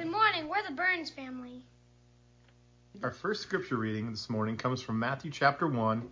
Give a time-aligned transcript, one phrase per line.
[0.00, 0.48] Good morning.
[0.48, 1.62] We're the Burns family.
[3.02, 6.08] Our first scripture reading this morning comes from Matthew chapter 1,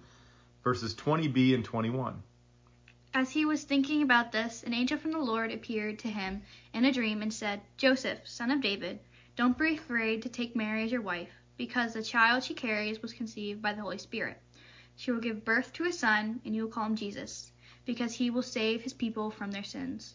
[0.63, 2.23] verses 20b and 21.
[3.15, 6.43] As he was thinking about this, an angel from the Lord appeared to him
[6.75, 8.99] in a dream and said, Joseph, son of David,
[9.37, 13.15] don't be afraid to take Mary as your wife, because the child she carries was
[13.15, 14.39] conceived by the Holy Spirit.
[14.97, 17.51] She will give birth to a son, and you will call him Jesus,
[17.87, 20.13] because he will save his people from their sins.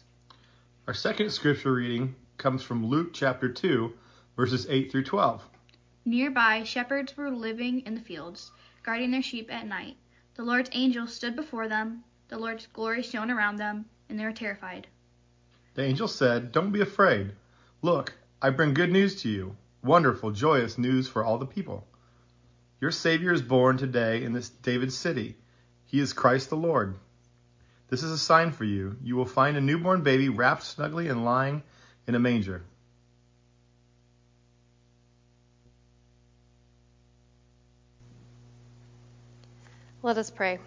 [0.86, 2.14] Our second scripture reading
[2.44, 3.90] comes from Luke chapter 2,
[4.36, 5.42] verses 8 through 12.
[6.04, 8.52] Nearby, shepherds were living in the fields,
[8.82, 9.96] guarding their sheep at night.
[10.34, 14.32] The Lord's angel stood before them the Lord's glory shone around them, and they were
[14.32, 14.86] terrified.
[15.72, 17.32] The angel said, Don't be afraid.
[17.80, 18.12] Look,
[18.42, 21.86] I bring good news to you, wonderful, joyous news for all the people.
[22.78, 25.38] Your Savior is born today in this David's city.
[25.86, 26.96] He is Christ the Lord.
[27.88, 28.98] This is a sign for you.
[29.02, 31.62] You will find a newborn baby wrapped snugly and lying
[32.06, 32.62] in a manger.
[40.02, 40.58] Let us pray.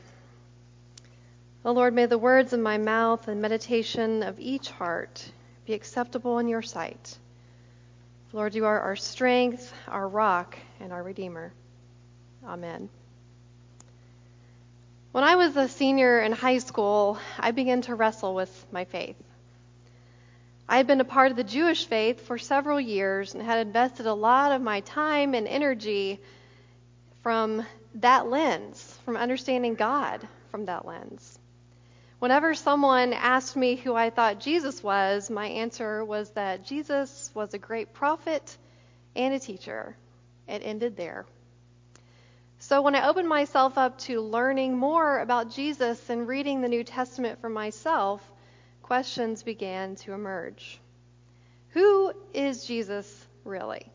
[1.64, 5.32] O Lord, may the words of my mouth and meditation of each heart
[5.66, 7.18] be acceptable in your sight.
[8.34, 11.54] Lord, you are our strength, our rock, and our Redeemer.
[12.46, 12.90] Amen.
[15.12, 19.18] When I was a senior in high school, I began to wrestle with my faith.
[20.70, 24.06] I had been a part of the Jewish faith for several years and had invested
[24.06, 26.20] a lot of my time and energy
[27.24, 27.66] from
[27.96, 31.40] that lens, from understanding God from that lens.
[32.20, 37.54] Whenever someone asked me who I thought Jesus was, my answer was that Jesus was
[37.54, 38.58] a great prophet
[39.16, 39.96] and a teacher.
[40.48, 41.26] It ended there.
[42.60, 46.84] So when I opened myself up to learning more about Jesus and reading the New
[46.84, 48.22] Testament for myself,
[48.88, 50.80] questions began to emerge.
[51.72, 53.86] Who is Jesus really?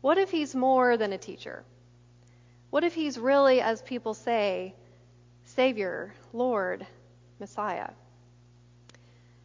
[0.00, 1.62] What if he's more than a teacher?
[2.70, 4.74] What if he's really, as people say,
[5.44, 6.84] Savior, Lord,
[7.38, 7.90] Messiah.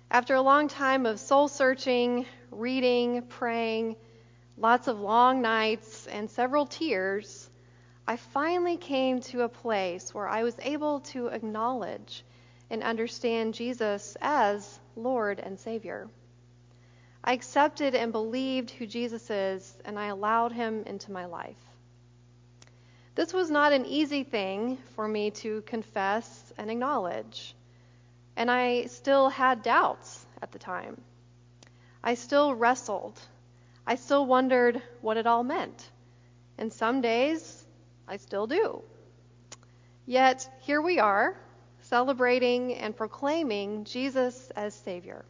[0.09, 3.97] After a long time of soul searching, reading, praying,
[4.57, 7.47] lots of long nights, and several tears,
[8.07, 12.23] I finally came to a place where I was able to acknowledge
[12.69, 16.07] and understand Jesus as Lord and Savior.
[17.23, 21.57] I accepted and believed who Jesus is, and I allowed him into my life.
[23.15, 27.55] This was not an easy thing for me to confess and acknowledge
[28.39, 31.01] and I still had doubts at the time.
[32.01, 33.19] I still wrestled.
[33.85, 35.89] I still wondered what it all meant.
[36.57, 37.65] And some days,
[38.07, 38.81] I still do.
[40.05, 41.35] Yet, here we are,
[41.89, 45.25] celebrating and proclaiming Jesus as Savior.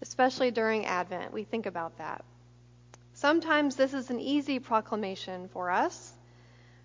[0.00, 2.24] Especially during Advent, we think about that.
[3.14, 6.12] Sometimes this is an easy proclamation for us.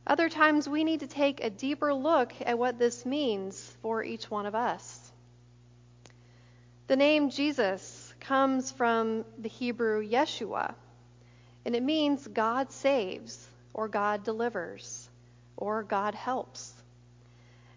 [0.06, 4.30] Other times we need to take a deeper look at what this means for each
[4.30, 5.12] one of us.
[6.86, 10.76] The name Jesus comes from the Hebrew Yeshua,
[11.66, 15.10] and it means God saves, or God delivers,
[15.58, 16.77] or God helps.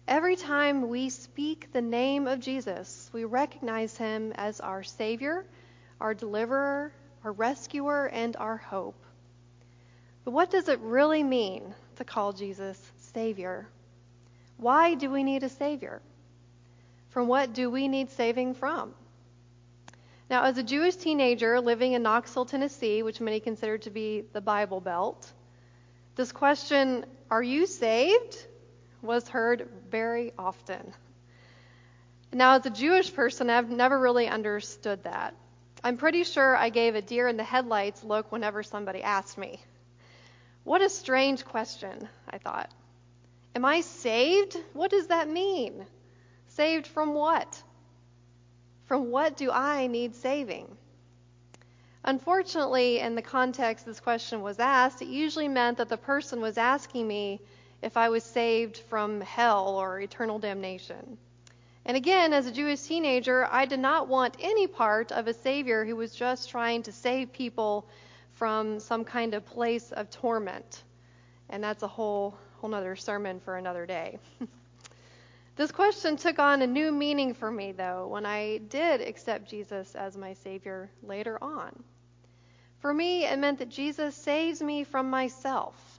[0.07, 5.45] Every time we speak the name of Jesus, we recognize him as our Savior,
[5.99, 6.91] our deliverer,
[7.23, 9.01] our rescuer, and our hope.
[10.25, 12.79] But what does it really mean to call Jesus
[13.13, 13.67] Savior?
[14.57, 16.01] Why do we need a Savior?
[17.09, 18.93] From what do we need saving from?
[20.29, 24.41] Now, as a Jewish teenager living in Knoxville, Tennessee, which many consider to be the
[24.41, 25.31] Bible Belt,
[26.15, 28.47] this question, Are you saved?
[29.01, 30.93] Was heard very often.
[32.33, 35.33] Now, as a Jewish person, I've never really understood that.
[35.83, 39.59] I'm pretty sure I gave a deer in the headlights look whenever somebody asked me.
[40.63, 42.69] What a strange question, I thought.
[43.55, 44.57] Am I saved?
[44.73, 45.85] What does that mean?
[46.47, 47.61] Saved from what?
[48.85, 50.77] From what do I need saving?
[52.03, 56.57] Unfortunately, in the context this question was asked, it usually meant that the person was
[56.57, 57.41] asking me
[57.81, 61.17] if I was saved from hell or eternal damnation.
[61.85, 65.83] And again, as a Jewish teenager, I did not want any part of a Savior
[65.83, 67.87] who was just trying to save people
[68.33, 70.83] from some kind of place of torment.
[71.49, 74.19] And that's a whole whole other sermon for another day.
[75.55, 79.95] this question took on a new meaning for me though when I did accept Jesus
[79.95, 81.71] as my savior later on.
[82.79, 85.90] For me, it meant that Jesus saves me from myself,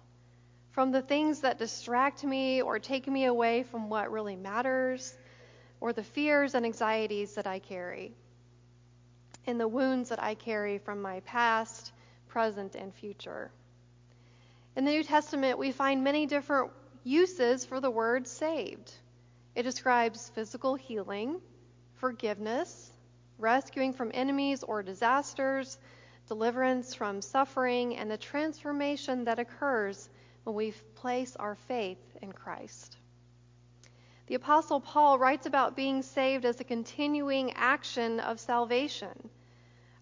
[0.73, 5.17] from the things that distract me or take me away from what really matters,
[5.81, 8.15] or the fears and anxieties that I carry.
[9.47, 11.93] and the wounds that I carry from my past,
[12.29, 13.51] present, and future.
[14.77, 16.71] In the New Testament, we find many different
[17.05, 18.93] uses for the word saved.
[19.55, 21.41] It describes physical healing,
[21.97, 22.91] forgiveness,
[23.39, 25.77] rescuing from enemies or disasters,
[26.29, 30.09] deliverance from suffering, and the transformation that occurs
[30.45, 32.97] when we place our faith in Christ.
[34.27, 39.29] The Apostle Paul writes about being saved as a continuing action of salvation,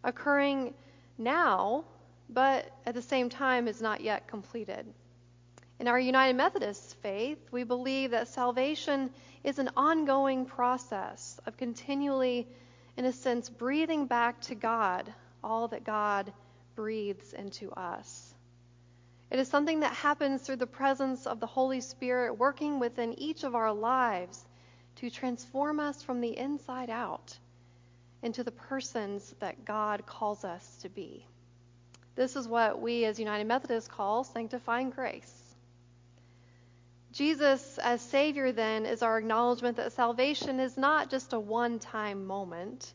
[0.05, 0.75] occurring
[1.19, 1.85] now,
[2.29, 4.87] but at the same time is not yet completed.
[5.81, 9.11] In our United Methodist faith, we believe that salvation
[9.43, 12.47] is an ongoing process of continually,
[12.97, 15.13] in a sense, breathing back to God
[15.43, 16.33] all that God
[16.75, 18.30] breathes into us.
[19.31, 23.45] It is something that happens through the presence of the Holy Spirit working within each
[23.45, 24.45] of our lives
[24.97, 27.39] to transform us from the inside out
[28.23, 31.25] into the persons that God calls us to be.
[32.17, 35.33] This is what we as United Methodists call sanctifying grace.
[37.13, 42.27] Jesus, as Savior, then, is our acknowledgement that salvation is not just a one time
[42.27, 42.93] moment,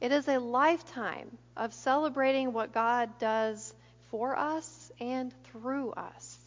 [0.00, 3.74] it is a lifetime of celebrating what God does
[4.10, 6.38] for us and through us.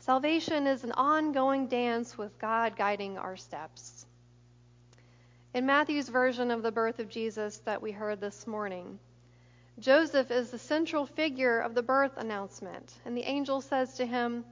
[0.00, 4.04] Salvation is an ongoing dance with God guiding our steps.
[5.54, 8.98] In Matthew's version of the birth of Jesus that we heard this morning,
[9.78, 14.44] Joseph is the central figure of the birth announcement, and the angel says to him,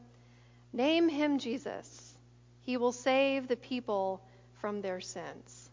[0.73, 2.15] Name him Jesus.
[2.63, 4.23] He will save the people
[4.61, 5.71] from their sins.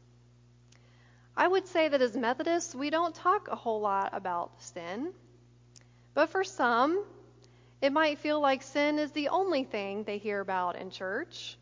[1.36, 5.14] I would say that as Methodists, we don't talk a whole lot about sin.
[6.16, 7.06] But for some,
[7.82, 11.58] it might feel like sin is the only thing they hear about in church.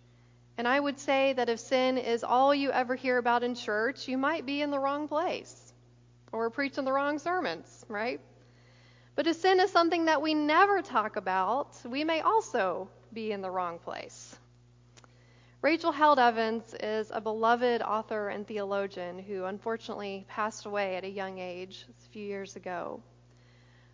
[0.58, 4.08] And I would say that if sin is all you ever hear about in church,
[4.08, 5.74] you might be in the wrong place
[6.32, 8.22] or preaching the wrong sermons, right?
[9.16, 13.42] But if sin is something that we never talk about, we may also be in
[13.42, 14.38] the wrong place.
[15.62, 21.10] Rachel Held Evans is a beloved author and theologian who unfortunately passed away at a
[21.10, 23.02] young age a few years ago.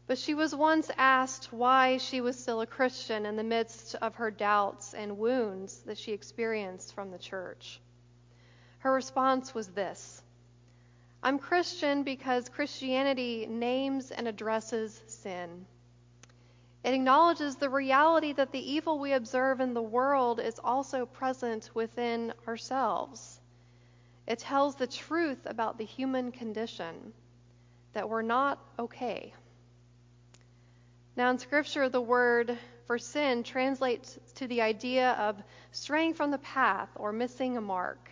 [0.08, 4.16] But she was once asked why she was still a Christian in the midst of
[4.16, 7.80] her doubts and wounds that she experienced from the church.
[8.80, 10.22] Her response was this
[11.24, 15.68] I'm Christian because Christianity names and addresses sin.
[16.84, 21.70] It acknowledges the reality that the evil we observe in the world is also present
[21.76, 23.40] within ourselves.
[24.26, 27.14] It tells the truth about the human condition,
[27.94, 29.34] that we're not okay.
[31.22, 32.58] Now, in Scripture, the word
[32.88, 35.36] for sin translates to the idea of
[35.72, 38.10] straying from the path or missing a mark.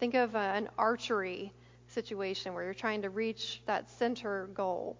[0.00, 1.52] Think of uh, an archery
[1.86, 4.96] situation where you're trying to reach that center goal.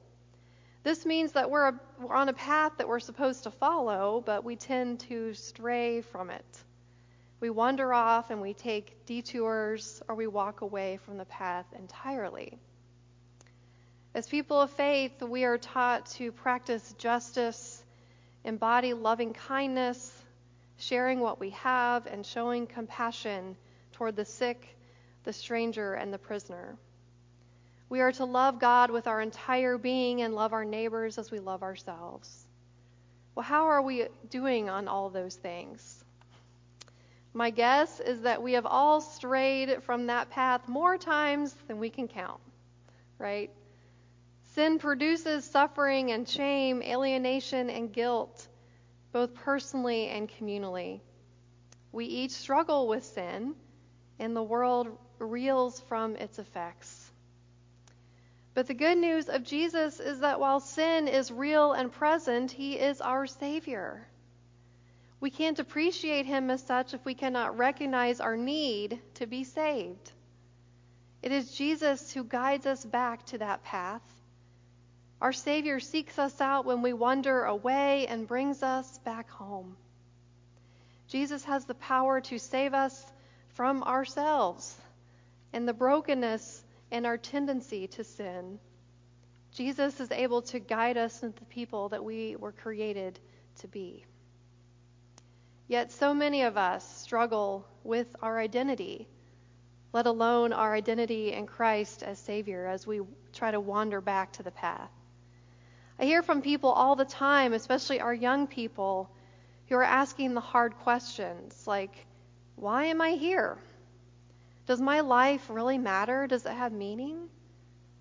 [0.84, 4.44] This means that we're, a, we're on a path that we're supposed to follow, but
[4.44, 6.62] we tend to stray from it.
[7.40, 12.56] We wander off and we take detours or we walk away from the path entirely.
[14.14, 17.82] As people of faith, we are taught to practice justice,
[18.42, 20.12] embody loving kindness,
[20.78, 23.56] sharing what we have, and showing compassion
[23.92, 24.76] toward the sick,
[25.24, 26.76] the stranger, and the prisoner.
[27.90, 31.38] We are to love God with our entire being and love our neighbors as we
[31.38, 32.46] love ourselves.
[33.34, 36.04] Well, how are we doing on all those things?
[37.34, 41.90] My guess is that we have all strayed from that path more times than we
[41.90, 42.40] can count,
[43.18, 43.50] right?
[44.54, 48.48] Sin produces suffering and shame, alienation and guilt,
[49.12, 51.00] both personally and communally.
[51.92, 53.54] We each struggle with sin,
[54.18, 54.88] and the world
[55.18, 57.10] reels from its effects.
[58.54, 62.78] But the good news of Jesus is that while sin is real and present, he
[62.78, 64.08] is our Savior.
[65.20, 70.12] We can't appreciate him as such if we cannot recognize our need to be saved.
[71.22, 74.02] It is Jesus who guides us back to that path.
[75.20, 79.76] Our Savior seeks us out when we wander away and brings us back home.
[81.08, 83.04] Jesus has the power to save us
[83.54, 84.76] from ourselves
[85.52, 88.60] and the brokenness and our tendency to sin.
[89.52, 93.18] Jesus is able to guide us into the people that we were created
[93.60, 94.04] to be.
[95.66, 99.08] Yet so many of us struggle with our identity,
[99.92, 103.00] let alone our identity in Christ as Savior, as we
[103.32, 104.90] try to wander back to the path.
[106.00, 109.10] I hear from people all the time, especially our young people,
[109.68, 112.06] who are asking the hard questions like,
[112.56, 113.58] Why am I here?
[114.66, 116.26] Does my life really matter?
[116.26, 117.28] Does it have meaning?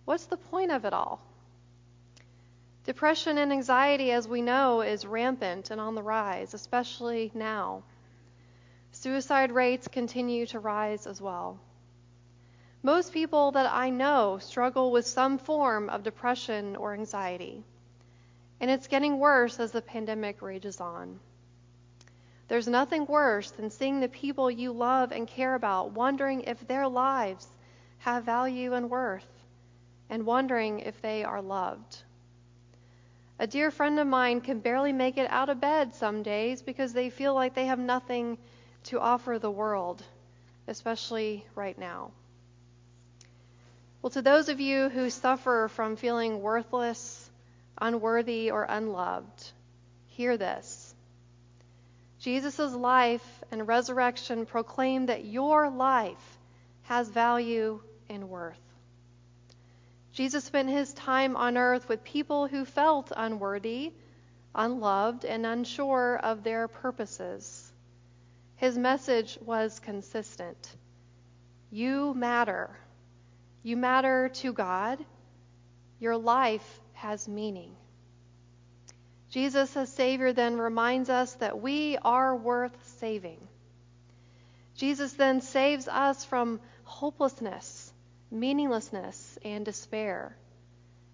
[0.07, 1.19] what's the point of it all?
[2.85, 7.83] Depression and anxiety, as we know, is rampant and on the rise, especially now.
[8.93, 11.59] Suicide rates continue to rise as well.
[12.81, 17.65] Most people that I know struggle with some form of depression or anxiety,
[18.59, 21.19] and it's getting worse as the pandemic rages on.
[22.47, 26.87] There's nothing worse than seeing the people you love and care about wondering if their
[26.87, 27.47] lives
[27.99, 29.27] have value and worth,
[30.09, 32.03] and wondering if they are loved.
[33.39, 36.93] A dear friend of mine can barely make it out of bed some days because
[36.93, 38.37] they feel like they have nothing
[38.85, 40.01] to offer the world,
[40.67, 42.11] especially right now.
[44.01, 47.16] Well, to those of you who suffer from feeling worthless,
[47.79, 49.51] unworthy, or unloved,
[50.07, 50.95] hear this.
[52.19, 56.37] Jesus' life and resurrection proclaim that your life
[56.83, 57.79] has value
[58.09, 58.59] and worth.
[60.13, 63.93] Jesus spent his time on earth with people who felt unworthy,
[64.55, 67.71] unloved, and unsure of their purposes.
[68.55, 70.75] His message was consistent
[71.69, 72.69] You matter.
[73.61, 74.97] You matter to God.
[75.99, 77.75] Your life has meaning.
[79.29, 83.39] Jesus, as Savior, then reminds us that we are worth saving.
[84.75, 87.91] Jesus then saves us from hopelessness
[88.31, 90.35] meaninglessness, and despair.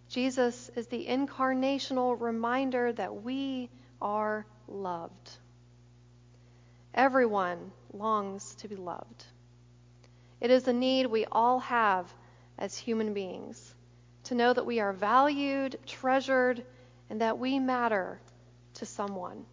[0.09, 3.69] Jesus is the incarnational reminder that we
[4.01, 5.31] are loved.
[6.93, 9.25] Everyone longs to be loved.
[10.41, 12.13] It is a need we all have
[12.57, 13.72] as human beings
[14.33, 16.65] to know that we are valued, treasured,
[17.11, 18.19] and that we matter
[18.73, 19.45] to someone.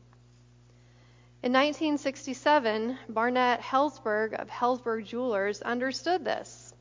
[1.43, 6.73] In 1967, Barnett Helzberg of Helzberg Jewelers understood this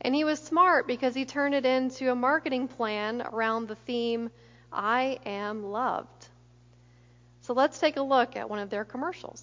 [0.00, 4.30] and he was smart because he turned it into a marketing plan around the theme,
[4.72, 6.28] I am loved.
[7.40, 9.42] So let's take a look at one of their commercials.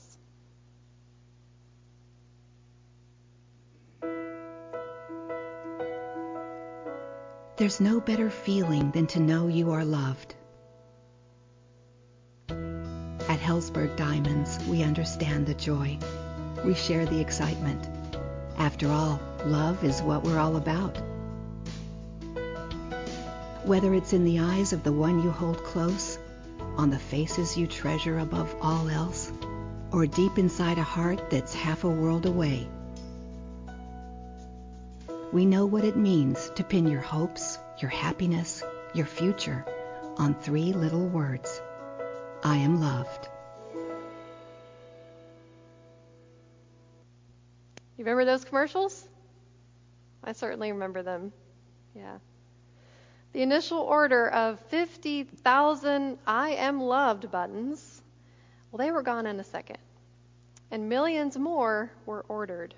[7.58, 10.36] There's no better feeling than to know you are loved.
[12.50, 15.98] At Helzberg Diamonds, we understand the joy.
[16.66, 17.88] We share the excitement.
[18.58, 20.98] After all, love is what we're all about.
[23.64, 26.20] Whether it's in the eyes of the one you hold close,
[26.76, 29.32] on the faces you treasure above all else,
[29.94, 32.68] or deep inside a heart that's half a world away.
[35.36, 38.64] We know what it means to pin your hopes, your happiness,
[38.94, 39.66] your future
[40.16, 41.62] on three little words.
[42.42, 43.28] I am loved.
[47.98, 49.06] You remember those commercials?
[50.24, 51.34] I certainly remember them.
[51.94, 52.20] Yeah.
[53.34, 58.02] The initial order of 50,000 I am loved buttons,
[58.72, 59.80] well, they were gone in a second.
[60.72, 62.74] And millions more were ordered.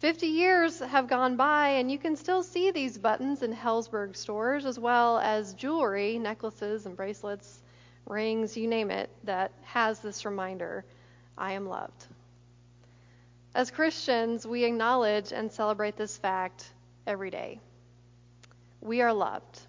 [0.00, 4.66] 50 years have gone by, and you can still see these buttons in Helzberg stores,
[4.66, 7.62] as well as jewelry, necklaces and bracelets,
[8.04, 10.84] rings, you name it, that has this reminder
[11.38, 12.06] I am loved.
[13.54, 16.70] As Christians, we acknowledge and celebrate this fact
[17.06, 17.58] every day.
[18.82, 19.60] We are loved.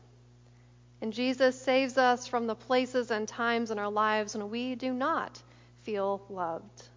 [1.01, 4.91] And Jesus saves us from the places and times in our lives when we do
[4.91, 5.41] not
[5.83, 6.89] feel loved.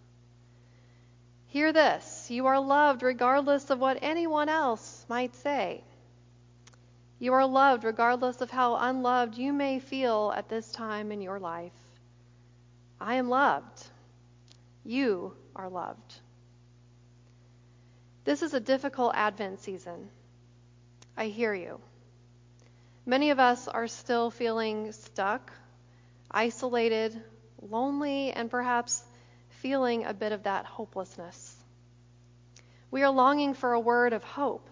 [1.51, 5.83] Hear this you are loved regardless of what anyone else might say.
[7.19, 11.39] You are loved regardless of how unloved you may feel at this time in your
[11.39, 11.73] life.
[13.01, 13.85] I am loved.
[14.85, 16.21] You are loved.
[18.23, 20.07] This is a difficult Advent season.
[21.17, 21.81] I hear you.
[23.05, 25.51] Many of us are still feeling stuck,
[26.31, 27.21] isolated,
[27.61, 29.03] lonely, and perhaps
[29.61, 31.55] feeling a bit of that hopelessness.
[32.91, 34.67] We are longing for a word of hope,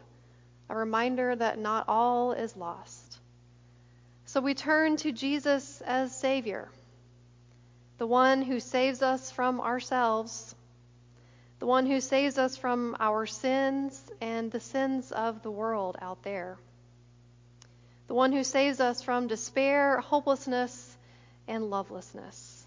[0.70, 3.20] a reminder that not all is lost.
[4.26, 6.70] So we turn to Jesus as Savior,
[7.98, 10.54] the one who saves us from ourselves
[11.60, 16.24] the one who saves us from our sins and the sins of the world out
[16.24, 16.58] there,
[18.08, 20.98] the one who saves us from despair, hopelessness,
[21.50, 22.59] and lovelessness.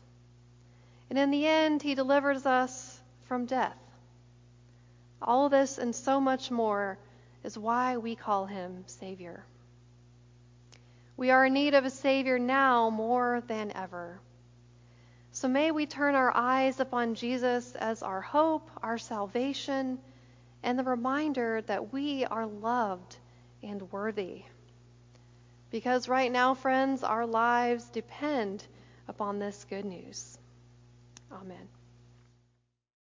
[1.13, 3.77] And in the end, he delivers us from death.
[5.21, 6.97] All this and so much more
[7.45, 9.45] is why we call him Savior.
[11.19, 14.23] We are in need of a Savior now more than ever.
[15.33, 19.99] So may we turn our eyes upon Jesus as our hope, our salvation,
[20.63, 23.19] and the reminder that we are loved
[23.63, 24.45] and worthy.
[25.71, 28.65] Because right now, friends, our lives depend
[29.09, 30.39] upon this good news.
[31.33, 31.69] Amen.